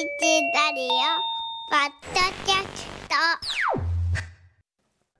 [0.00, 0.88] ラリオ
[1.68, 3.14] ポッドキャスト。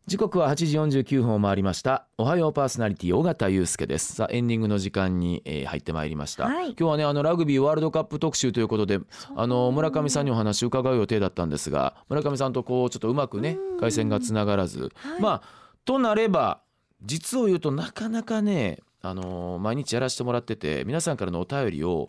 [0.07, 2.07] 時刻は8時49分を回りました。
[2.17, 4.15] おはようパーソナリティ尾形祐介です。
[4.15, 6.69] さあエンディングの時間に、えー入ってまいりました、はい。
[6.69, 9.01] 今日はねあのラグビーワールドカップ特集ということで
[9.37, 15.49] あの村上さんにお話を伺う予定だったんですが村上さんとこうちょっとうまくね回線がつながらず、まあ
[15.85, 16.63] となれば
[17.03, 22.09] 実を言うとなかなかねあの毎日やらせてもらってて皆さんからのお便りを、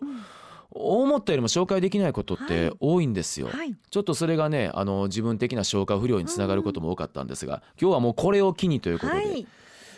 [0.74, 3.48] 思ったよりも紹介できないことって多いんですよ。
[3.48, 3.74] はい。
[3.90, 9.46] ちょっとそれがねあの自分的な消化不良につながることも多かったんですが、今日はもうこれを機にということで、はい。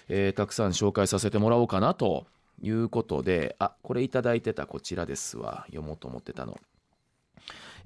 [0.08, 2.26] えーたくさん紹介させてもらおうかなと
[2.60, 5.64] いうことであこれいただいてたこちらですわ。
[5.68, 6.58] 読もうと思ってたの。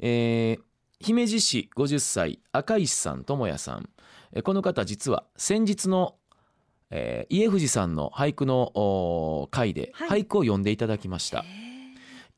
[0.01, 0.61] えー
[1.01, 3.89] 姫路市50歳赤石さん智也さん。
[4.33, 6.17] えーこの方実は先日の、
[6.91, 10.23] えー家藤さんの俳句の回ではい。
[10.23, 11.41] 俳句を読んでいただきました。
[11.41, 11.68] い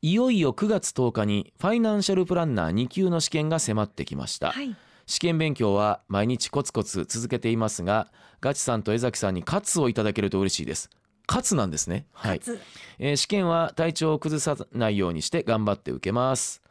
[0.01, 4.75] よいよ9月10日にファイナンシャルプランナー2級の試験が迫ってきました、はい。
[5.05, 8.07] 試験勉強は毎日コツコツ続けていますが
[8.39, 10.89] ガチさんと江崎さんに喝をいただけると嬉しいです。
[11.27, 12.07] 喝なんですね。
[12.13, 12.59] はい、つ
[12.97, 16.63] えー試験は体調を崩さないようにして頑張って受けます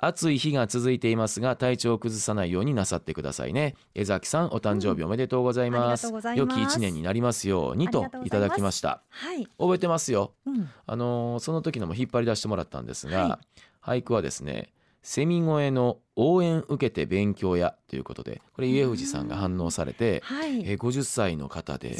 [0.00, 3.74] 暑い日が続いていますが体調を崩さないようになさってくださいね。
[3.94, 9.02] 江崎さんお誕生日おめでとうございます,、良き一年になりますようにといただきました。
[9.08, 9.46] はい。
[9.58, 10.34] 覚えてますよ。
[10.46, 10.70] うん。
[10.86, 13.38] あのーその時のも引っ張り出してもらったんですが、は
[13.82, 20.60] 俳句はですね「セミ声の応援受けて勉強や」ということでこれ家藤さんが反応されて、はい。
[20.68, 21.96] えー50歳の方で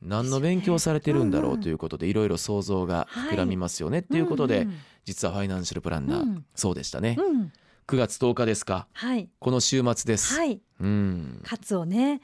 [0.00, 6.44] 何の勉強されてるんだろうということでいろいろ想像が膨らみますよねっていうことで、うん実はファイナンシャルプランナー、うん。
[6.54, 7.24] そうでしたね、うん。
[7.24, 7.52] うん
[7.88, 8.86] 9月10日ですか？
[8.92, 9.28] はい。
[9.40, 10.32] この週末です、
[11.44, 12.20] カツをね。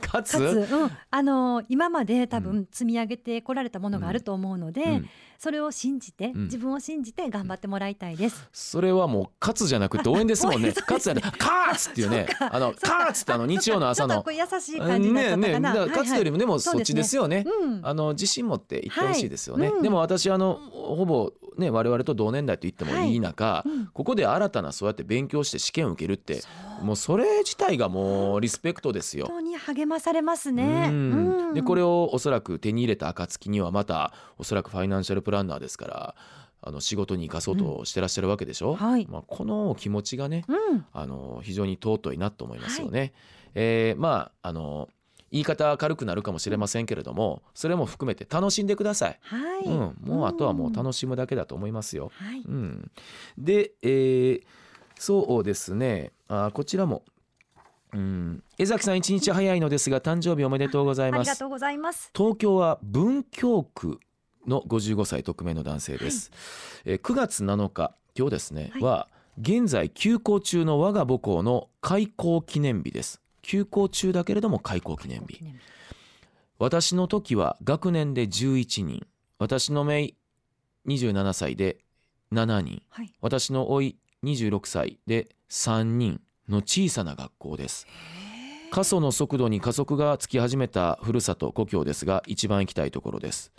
[0.00, 5.08] かつかつ、うん、あの今まで多分積み上げてこられたものがあると思うので、うん。
[5.38, 6.44] それを信じて、ん。
[6.44, 8.48] 自分を信じて頑張ってもらいたいです。
[8.52, 10.68] それはもう勝つじゃなくて応援ですもんね。
[10.68, 11.38] 応 援そうです勝つじゃなくて。
[11.38, 12.26] カーツっていうね。
[12.38, 14.24] あのカーツってあの日曜の朝の。
[14.28, 15.40] 優しい感じになっちゃったかな。
[15.40, 16.16] ねえねから勝つとい。
[16.16, 17.44] うよりもでもそっちですよね。
[17.44, 17.80] うん。
[17.82, 19.66] あの自信持って言ってほしいですよね。
[19.66, 19.76] はい。
[19.78, 19.82] うん。
[19.82, 23.86] でも私あのほぼね我々と同年代と言ってもいい中、うん。
[23.86, 26.40] ここで新たなそうやって勉強して試験を受けるって
[26.82, 29.26] もうそれ自体がもうリスペクトですよ。
[29.26, 30.88] 本当に励まされますね。
[30.90, 36.14] うんうんでこれをおそらく手に入れた暁にはまたおそらくファイナンシャルプランナーですから
[36.62, 43.12] あの仕事に生かそうとしてらっしゃるわけでしょ、はいまあ、このお気持ちがねうんあの非常に尊いなと思いますよね。
[43.54, 44.88] えーまああの
[45.30, 49.18] 言い方は軽くなるかもしれませんけれどもそれも含めて楽しんでください。
[49.22, 49.64] はい。
[49.64, 52.12] うん、もうあとはもうし楽しむだけだと思いますよ。
[52.14, 52.42] はい。
[52.46, 52.90] うん、
[53.38, 54.42] で、えー
[55.02, 57.02] そうですねあこちらも、
[57.92, 61.20] うん、江崎さん一日早いのですが誕生日おめでとうございます。
[61.20, 62.10] ありがとうございます。
[62.16, 64.00] 東京は文京区
[64.46, 66.30] の55歳匿名の男性です、
[66.86, 68.82] えー9月7日今日ですね、はい。
[68.82, 69.08] は
[69.40, 73.20] 現在休校中の我が母校の開校記念日です。
[73.42, 75.38] 休校中だけれども開校記念日。
[76.58, 79.06] 私の時は学年で11人。
[79.38, 80.14] 私の姪
[80.86, 81.76] 27歳で
[82.32, 82.82] 7人。
[82.88, 83.12] はい。
[83.20, 87.86] 私の甥26歳で3人の小さな学校です。
[88.70, 93.52] 過疎の速度に加速がつき始めたふるさと故郷ですが一番行きたいところです。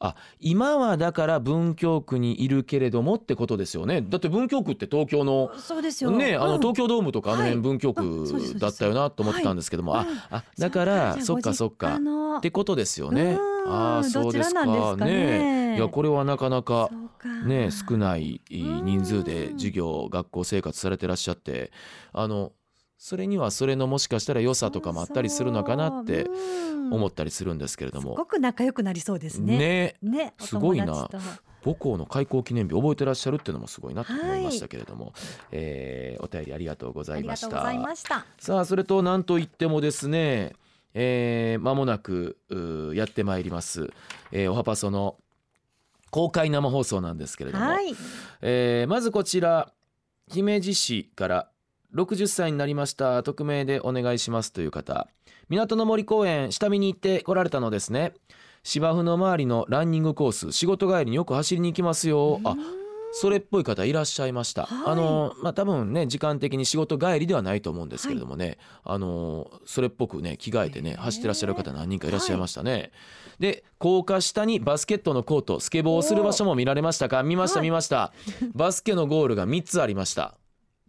[0.00, 4.02] あ今はだから文京区にいるけれどもってことですよね。
[4.02, 5.52] だって文京区って東京の。
[6.16, 6.60] ねあのうん。
[6.60, 7.50] 東京ドームとかあのはい。
[7.50, 10.06] 辺文京区だったよなと思ってたんですけども、はい。
[10.30, 12.00] ああだからそっかそっか。
[12.38, 13.38] ってことですよね。
[13.64, 13.72] うん。
[13.72, 14.96] ああそうですか。
[14.96, 15.76] ね。
[15.76, 16.90] いやこれはなかなか
[17.46, 21.72] ね少ない人数でうん授業学校生活されてらっしゃって
[22.12, 22.52] あの
[22.98, 26.26] それにはそれのもしかしたら良さとかもあったりするのかなって
[26.90, 28.14] 思ったりするんですけれども。
[28.14, 29.56] すごく仲良くなりそうですね。
[29.56, 31.08] ねね、すごいな。
[31.62, 35.12] 母校の開校記念日覚えてらっしゃるっていうのもすごいなと思いましたけれども、
[35.52, 38.26] えーお便りありがとうござあいました。
[38.38, 40.54] さあそれと何といってもですね
[40.94, 42.38] えー間もなく
[42.94, 43.90] やってまいります、
[44.32, 45.16] えーおはパソの
[46.10, 47.94] 公開生放送なんですけれども、はい。
[48.40, 49.72] えーまずこちら
[50.28, 51.48] 姫路市から
[51.94, 53.22] 60歳になりました。
[53.22, 55.08] 匿名でお願いしますという方。
[55.48, 58.12] 港の森公園下見に行って来られたのですね。
[58.62, 62.40] 芝生の周りのランニングコース仕事帰りによく走りに行きますよ。
[62.44, 62.56] あ
[63.12, 64.92] それっぽい方いらっしゃいました、はい。
[64.92, 72.92] あのまあ多分ね時間的に仕事帰りではないと思うんですけれどもね、あのそれっぽくね着替えてね走ってらっしゃる方何人かいらっしゃいましたね、
[73.38, 77.22] で高架下にバスケットのコートスケボーをする場所も見られましたか？
[77.22, 77.68] 見ましたはい。
[77.68, 78.12] 見ました、
[78.54, 80.34] バスケのゴールが3つありました。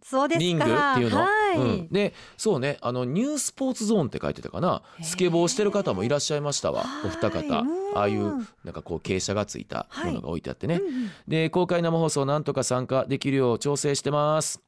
[0.02, 0.40] そうですか。
[0.40, 1.26] リングっていうの、
[1.58, 1.68] はい。
[1.68, 2.78] うん、でそうね。
[2.80, 4.82] あのニュースポーツゾーンって書いてたかな。
[5.02, 6.84] スケボーしてる方もいらっしゃいましたわ。
[7.04, 7.60] お二はい方。
[7.60, 7.98] うん。
[7.98, 11.10] ああいうなんかこう傾斜がついたものが置いてあってね、うんうん。
[11.28, 14.62] で公開生放送なんとか参加できるよう調整してます。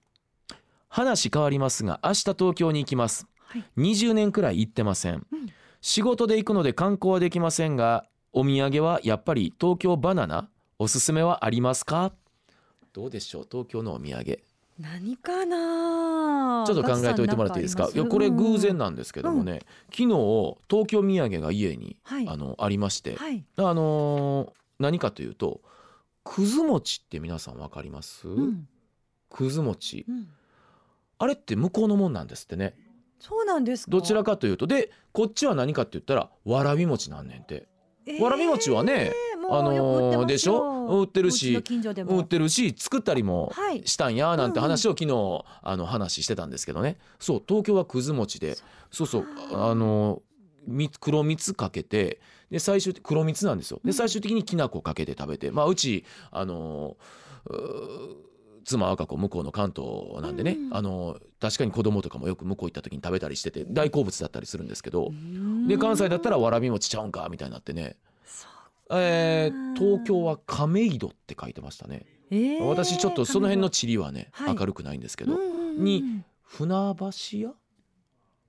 [0.88, 3.26] 話変わりますが明日東京に行きます。
[3.46, 3.64] はい。
[3.78, 5.48] 20年くらい行ってません、うん。
[5.80, 10.48] 仕事で行くので観光はできませんがお土産はやっぱり東京バナナ？
[10.78, 12.12] おすすめはありますか？
[12.92, 13.46] どうでしょう？
[13.50, 14.40] 東京のお土産
[14.82, 17.88] 何かなちょっと考えておいてもらっていいですか？
[17.94, 20.06] いやこれ偶然なんですけどもね、昨日
[20.68, 22.28] 東京土産が家に、はい。
[22.28, 24.50] あのありまして、はい、あのー
[24.80, 25.60] 何かというと
[26.24, 28.66] くず餅って皆さんわかります、うん。
[29.30, 30.04] くず餅。
[30.08, 30.26] うん、
[31.18, 32.74] あれって向こうのもんなんですってね。
[33.20, 33.92] そうなんですか？
[33.92, 34.66] どちらかというと。
[34.66, 37.68] でこっちは何かって言ったらわらび餅なんねんて。
[38.04, 39.12] えわらび餅はね
[39.58, 41.00] あのーでしょ？
[41.02, 42.18] 売ってるしうちの近所でも。
[42.18, 43.82] 売ってるし作ったりもはい。
[43.86, 46.98] したんやなんて話を昨日あの話してたんですけどね。
[47.18, 48.56] そう東京はくず餅で
[48.90, 50.22] そうそうあの
[50.66, 52.20] み黒蜜かけて
[52.50, 53.80] で最終的黒蜜なんですよ。
[53.84, 56.96] で最終的にきな粉かけて食べてまあうちあの
[58.64, 65.10] 妻赤子向こうの関東なんでね、うんあの確かに子供とかもよく向こう行った時に食べたりしてて大好物だったりするんですけど、
[65.66, 67.96] で関西だったらわらび餅ちゃうんかみたいになってね、
[68.92, 72.64] えー東京は亀戸って書いてましたね、えー。
[72.64, 74.54] 私ちょっとその辺の地理はね、はい。
[74.54, 76.68] 明るくないんですけど、うんうんうんに船
[76.98, 77.54] 橋屋？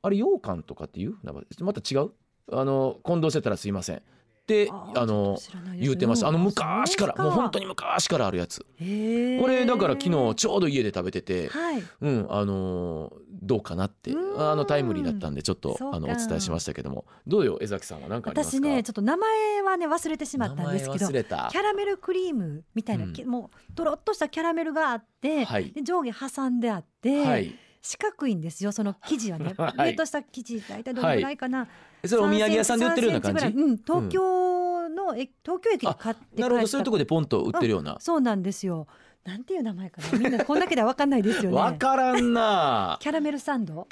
[0.02, 1.14] あれ羊羹とかっていう？
[1.22, 1.66] 船橋？
[1.66, 2.12] また違う？
[2.52, 4.02] あの混同してたらすいません。
[4.46, 5.38] でああの
[5.80, 6.28] 言うてました。
[6.28, 8.66] あの昔からもう本当に昔からあるやつ。
[8.78, 11.48] にこれだから昨日ちょうど家で食べてて。
[11.48, 11.84] はい。
[12.02, 13.14] うんあのー
[13.46, 14.42] どうかなってうん。
[14.42, 17.06] あのタイムリーだったんでちょっとあのお伝えしましたけども。
[17.28, 18.08] どうよ江崎さんは？
[18.10, 18.58] 何かありますか？
[18.58, 23.14] 私ねちょっと名前はね忘れてしまったんですけどキャラメルクリームみたいな、うん。
[23.14, 25.72] きもうとろっとしたキャラメルがあって、はい。
[25.72, 27.54] で上下挟んであって、はい。
[27.82, 29.94] 四角いんですよその生地はね、 はい。
[29.94, 31.68] した生地大体どれぐらいかな、
[32.06, 33.70] それお土産屋さんで売ってるような感じ？3センチぐらい。
[33.70, 36.68] うん、東京の、え東京駅で買ってなるほど。
[36.68, 37.98] そういうところでポンと売ってるような。
[38.00, 38.88] そうなんですよ
[39.26, 40.20] なんていう名前かな？
[40.20, 41.58] みんなこんだけでは分かんないですよね。
[41.58, 42.98] わからんな。
[43.02, 43.88] キャラメルサンド？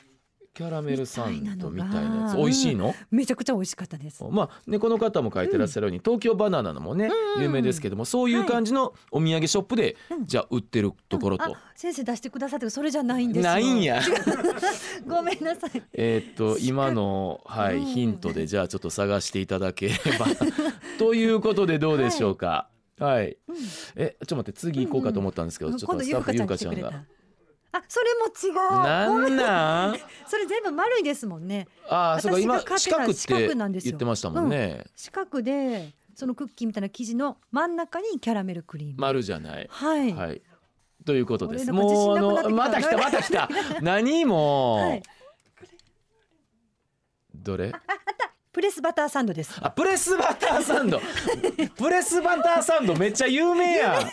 [0.54, 2.36] キャラメルサンドみみたいなやつ。
[2.36, 2.94] 美味しいの？
[3.10, 4.22] めちゃくちゃ美味しかったです。
[4.30, 10.26] まあねこの方も書いてらっしゃるように、東京バナナのもね、うん有名ですけどもそういう感じのお土産ショップで、うん。
[10.26, 13.50] じゃあ売ってるところと、あ先生出してくださってそれじゃないんですよ。
[13.50, 14.02] ないんや。
[15.08, 15.82] ごめんなさい。
[15.94, 17.86] えーっと今の、はいうん。
[17.86, 20.26] ヒントでじゃあちょっと探していただければ。
[21.00, 22.48] ということでどうでしょうか？
[22.48, 22.71] はい、
[23.06, 23.56] うん。
[23.96, 27.04] えちょっと待って次行こうかと思ったんですけど、ちょっ今度ゆうとスタッフゆうかちゃんが。
[27.74, 28.72] あそれも違う。
[28.84, 29.98] なんなん？
[30.28, 31.68] それ全部丸いですもんね。
[31.90, 33.92] あーそうか今四角ってなんですよ。
[33.92, 39.68] 言ってましたもんね、四角でそのクッキーみたいな生地の真ん中にキャラメルクリーム、丸じゃない。
[39.70, 40.42] はい、はい。
[41.06, 41.72] ということです。
[41.72, 43.50] もうあのまた来たまた来た。
[43.82, 45.04] 何も、はい。
[47.34, 47.72] どれ？
[48.52, 49.58] プレスバターサンドです。
[49.62, 51.00] あプレスバターサンド。
[51.78, 53.94] プレスバターサンドめっちゃ有名やん。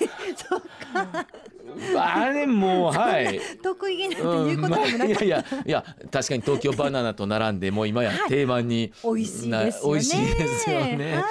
[1.99, 3.41] あれもうはい。
[3.63, 4.99] 得意げなんてうん言うことでもなく。
[4.99, 8.29] まあいやいやいや確かに東京バナナと並んでもう今やはい。
[8.29, 9.93] 定番に、美味しいなですよね。
[9.93, 11.25] 美味しいですよね、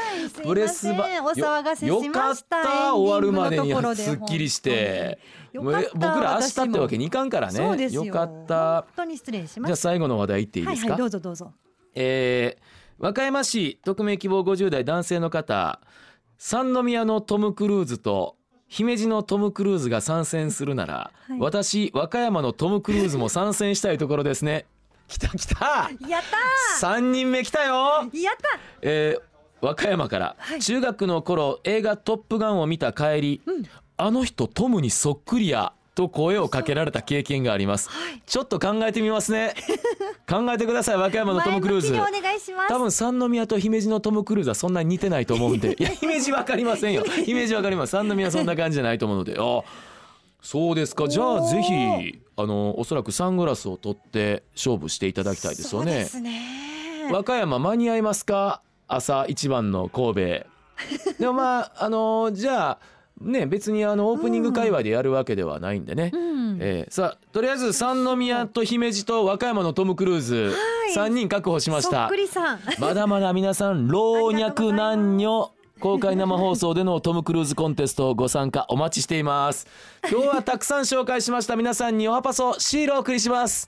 [0.43, 2.63] プレスバお騒がせしよよかっました。
[2.63, 5.19] た終わるまでにすっきりして。
[5.53, 7.57] 僕ら明日ってわけににいかんからね。
[7.57, 8.03] そうですよ。
[8.03, 8.81] よかった。
[8.81, 11.53] 本当に失礼しまじゃあす最後の話題いっていいですか、はいはいどうぞどうぞ。
[11.95, 15.79] えー和歌山市匿名希望50代男性の方
[16.37, 18.35] 三宮のトム・クルーズと
[18.67, 21.39] 姫路のトム・クルーズが参戦するなら、はい。
[21.39, 24.65] 私和歌山のトム・クルーズも参戦したいところですね。
[25.07, 25.89] 来た来た。
[26.07, 26.21] やっ
[26.79, 28.09] た3人目来たよ。
[28.11, 28.59] ーやった。
[28.81, 29.21] えー
[29.59, 30.61] 和歌山から、はい。
[30.61, 33.63] 中学の頃映画「トップガン」を見た帰り、うん。
[33.97, 38.21] あの人トムにそっくりやと声をかけられた経験があります、はい。
[38.23, 39.55] ちょっと考えてみますね
[40.29, 41.93] 考えてください和歌山のトム・クルーズ。
[41.93, 42.67] お願いします。
[42.67, 45.75] 多分三宮と姫路のトム・クルーズはそんなに似てないと思うんで。
[45.79, 47.03] いや 姫路わかりませんよ。
[47.25, 47.91] 姫路わかります。
[47.91, 49.37] 三宮はそんな感じじゃないと思うので。
[49.39, 49.61] あ
[50.41, 51.07] そうですか。
[51.07, 56.07] じゃあぜひあのおそらくサングラスを取って勝負していただきたいですよね。
[56.21, 57.09] ね。
[57.11, 58.61] 和歌山間に合いますか？
[58.87, 60.21] 朝一番の神戸。
[61.19, 62.77] でもまああのじゃあ
[63.21, 66.57] ね別にあのオープニング界隈でやるわけではないんでね、うん。
[66.61, 70.53] えーさあとりあえず三宮と姫路と和歌山のトム・クルーズ。
[70.91, 70.95] い。
[70.95, 72.07] 3人確保しました。
[72.07, 72.59] くりさん。
[72.79, 79.67] まだまだ皆さん老若男女 公開生放送でのトム・クルーズコンテストご参加お待ちしています。
[80.09, 83.65] 今日はたくさん紹介しました皆さんにおはパソシールをお送りします